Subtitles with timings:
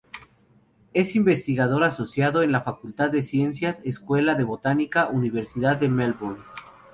[0.95, 6.41] Es investigador asociado en la Facultad de Ciencias, Escuela de Botánica, Universidad de Melbourne.